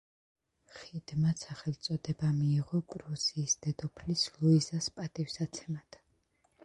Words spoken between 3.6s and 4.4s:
დედოფლის